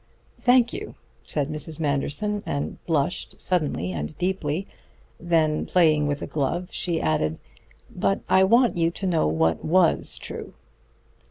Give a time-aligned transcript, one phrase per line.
[0.39, 1.79] "Thank you," said Mrs.
[1.79, 4.65] Manderson; and blushed suddenly and deeply.
[5.19, 7.37] Then, playing with a glove, she added:
[7.95, 10.55] "But I want you to know what was true."